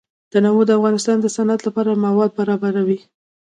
تنوع 0.31 0.61
د 0.67 0.71
افغانستان 0.79 1.17
د 1.21 1.27
صنعت 1.35 1.59
لپاره 1.67 2.01
مواد 2.05 2.31
برابروي. 2.39 2.99